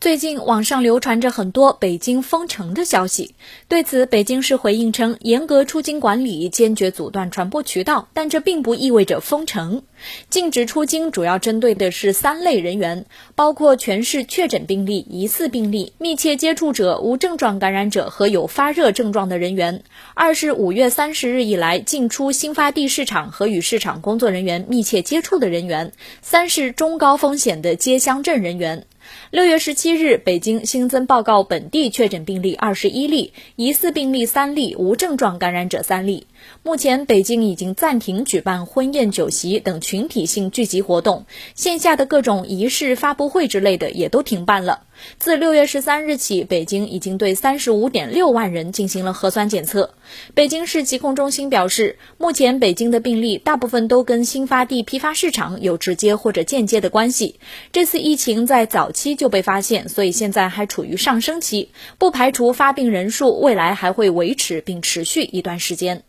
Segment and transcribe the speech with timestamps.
[0.00, 3.34] 最近网上流传着很多北京封城的消息，
[3.68, 9.82] 对此，北京市回应称，严格出京管理，坚决阻断传播渠道，但这并不意味着封城。
[10.30, 13.04] 禁止出京主要针对的是三类人员，
[13.34, 19.82] 包括全市确诊病例、疑似病例、密切接触者、无症状感染者和有发热症状的人员。
[20.14, 25.92] 二是五月三十日以来进出新发地市场和与市场工作人员密切接触的人员。
[26.22, 28.86] 三是中高风险的街乡镇人员。
[29.30, 36.26] 六月十七日，北京新增报告本地确诊病例二十一例，疑似病例三例，无症状感染者三例。
[36.62, 44.82] 目前，北京已经暂停举办婚宴酒席等群体性聚集活动，线下的各种仪式、发布会之类的也都停办了。
[45.18, 49.94] 自六月十三日起，北京已经对三十五点六万人进行了核酸检测。
[50.34, 57.40] 北京市疾控中心表示，目前北京的病例大部分都跟新发地批发市场有直接或者间接的关系。
[57.72, 66.02] 这次疫情在早期就被发现，所以现在还处于上升期，不排除发病人数未来还会维持并持续一段时间。